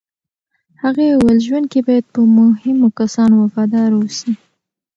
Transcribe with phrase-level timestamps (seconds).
[0.83, 4.31] هغې وویل، ژوند کې باید په مهمو کسانو وفادار اوسې.